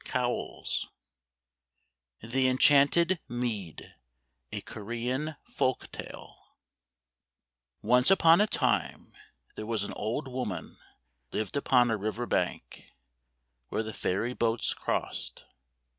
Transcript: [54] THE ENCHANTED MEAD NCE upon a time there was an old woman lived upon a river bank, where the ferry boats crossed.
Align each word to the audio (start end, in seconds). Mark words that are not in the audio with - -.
[54] 0.03 0.63
THE 2.23 2.47
ENCHANTED 2.47 3.19
MEAD 3.29 3.93
NCE 4.51 5.31
upon 8.09 8.41
a 8.41 8.47
time 8.47 9.15
there 9.53 9.65
was 9.67 9.83
an 9.83 9.93
old 9.93 10.27
woman 10.27 10.79
lived 11.31 11.55
upon 11.55 11.91
a 11.91 11.97
river 11.97 12.25
bank, 12.25 12.95
where 13.69 13.83
the 13.83 13.93
ferry 13.93 14.33
boats 14.33 14.73
crossed. 14.73 15.45